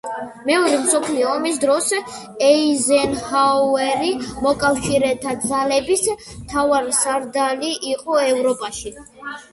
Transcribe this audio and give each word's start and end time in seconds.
მეორე 0.45 0.77
მსოფლიო 0.85 1.27
ომის 1.31 1.59
დროს 1.63 1.89
ეიზენჰაუერი 1.97 4.09
მოკავშირეთა 4.47 5.37
ძალების 5.45 6.09
მთავარსარდალი 6.17 7.73
იყო 7.95 8.19
ევროპაში. 8.35 8.97